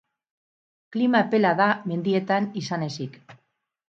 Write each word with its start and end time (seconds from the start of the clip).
Klima 0.95 1.19
epela 1.25 1.51
da 1.59 1.67
mendietan 1.91 2.47
izan 2.63 2.87
ezik. 2.87 3.21